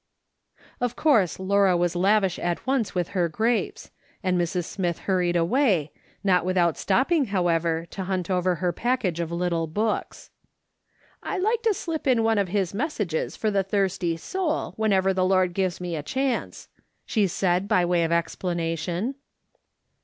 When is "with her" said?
2.95-3.29